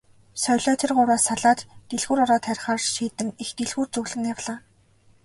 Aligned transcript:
Соёлоо 0.43 0.75
тэр 0.81 0.91
гурваас 0.97 1.23
салаад 1.29 1.59
дэлгүүр 1.89 2.19
ороод 2.25 2.43
харихаар 2.47 2.81
шийдэн 2.93 3.29
их 3.43 3.49
дэлгүүр 3.57 3.89
зүглэн 3.93 4.23
явлаа. 4.33 4.57